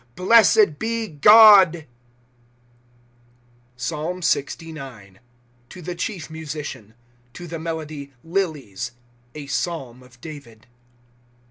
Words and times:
Blessed 0.15 0.79
be 0.79 1.07
God! 1.07 1.85
PSALM 3.77 4.21
LXIX. 4.21 5.19
To 5.69 5.79
the 5.83 5.93
chief 5.93 6.27
Musician. 6.27 6.95
To 7.33 7.45
[the 7.45 7.59
melody]" 7.59 8.11
Lilies," 8.23 8.93
[A 9.35 9.45
Pealm] 9.45 10.01
of 10.03 10.19
David. 10.19 10.65